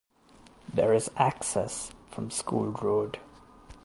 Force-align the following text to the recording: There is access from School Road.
There 0.73 0.95
is 0.95 1.11
access 1.15 1.91
from 2.09 2.31
School 2.31 2.71
Road. 2.71 3.19